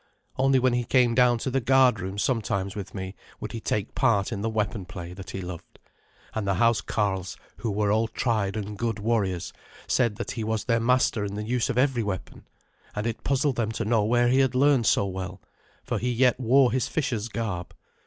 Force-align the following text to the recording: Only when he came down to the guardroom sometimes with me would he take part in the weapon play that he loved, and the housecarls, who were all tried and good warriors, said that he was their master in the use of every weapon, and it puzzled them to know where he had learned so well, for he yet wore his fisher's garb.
Only 0.35 0.57
when 0.57 0.73
he 0.73 0.83
came 0.83 1.13
down 1.13 1.37
to 1.37 1.51
the 1.51 1.61
guardroom 1.61 2.17
sometimes 2.17 2.75
with 2.75 2.95
me 2.95 3.13
would 3.39 3.51
he 3.51 3.59
take 3.59 3.93
part 3.93 4.31
in 4.31 4.41
the 4.41 4.49
weapon 4.49 4.83
play 4.83 5.13
that 5.13 5.29
he 5.29 5.41
loved, 5.43 5.77
and 6.33 6.47
the 6.47 6.55
housecarls, 6.55 7.37
who 7.57 7.69
were 7.69 7.91
all 7.91 8.07
tried 8.07 8.57
and 8.57 8.79
good 8.79 8.97
warriors, 8.97 9.53
said 9.85 10.15
that 10.15 10.31
he 10.31 10.43
was 10.43 10.63
their 10.63 10.79
master 10.79 11.23
in 11.23 11.35
the 11.35 11.43
use 11.45 11.69
of 11.69 11.77
every 11.77 12.01
weapon, 12.01 12.47
and 12.95 13.05
it 13.05 13.23
puzzled 13.23 13.57
them 13.57 13.71
to 13.73 13.85
know 13.85 14.03
where 14.03 14.29
he 14.29 14.39
had 14.39 14.55
learned 14.55 14.87
so 14.87 15.05
well, 15.05 15.39
for 15.83 15.99
he 15.99 16.11
yet 16.11 16.39
wore 16.39 16.71
his 16.71 16.87
fisher's 16.87 17.27
garb. 17.29 17.75